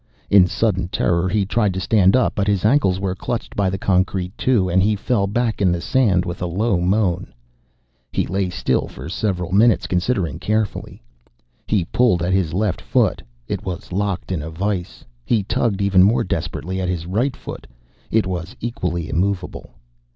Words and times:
In 0.31 0.47
sudden 0.47 0.87
terror, 0.87 1.29
he 1.29 1.45
tried 1.45 1.75
to 1.75 1.79
stand 1.79 2.15
up, 2.15 2.33
but 2.33 2.47
his 2.47 2.65
ankles 2.65 2.99
were 2.99 3.13
clutched 3.13 3.55
by 3.55 3.69
the 3.69 3.77
concrete 3.77 4.35
too, 4.35 4.67
and 4.67 4.81
he 4.81 4.95
fell 4.95 5.27
back 5.27 5.61
in 5.61 5.71
the 5.71 5.79
sand 5.79 6.25
with 6.25 6.41
a 6.41 6.47
low 6.47 6.79
moan. 6.81 7.31
He 8.11 8.25
lay 8.25 8.49
still 8.49 8.87
for 8.87 9.07
several 9.09 9.51
minutes, 9.51 9.85
considering 9.85 10.39
carefully. 10.39 11.03
He 11.67 11.85
pulled 11.85 12.23
at 12.23 12.33
his 12.33 12.51
left 12.51 12.81
foot. 12.81 13.21
It 13.47 13.63
was 13.63 13.91
locked 13.91 14.31
in 14.31 14.41
a 14.41 14.49
vise. 14.49 15.05
He 15.23 15.43
tugged 15.43 15.83
even 15.83 16.01
more 16.01 16.23
desperately 16.23 16.81
at 16.81 16.89
his 16.89 17.05
right 17.05 17.35
foot. 17.37 17.67
It 18.09 18.25
was 18.25 18.55
equally 18.59 19.07
immovable. 19.07 19.69